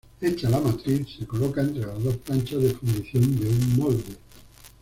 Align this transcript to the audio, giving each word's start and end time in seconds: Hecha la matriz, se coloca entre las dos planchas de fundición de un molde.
Hecha 0.19 0.49
la 0.49 0.59
matriz, 0.59 1.09
se 1.19 1.27
coloca 1.27 1.61
entre 1.61 1.85
las 1.85 2.01
dos 2.03 2.17
planchas 2.17 2.59
de 2.59 2.71
fundición 2.73 3.39
de 3.39 3.47
un 3.47 3.75
molde. 3.77 4.17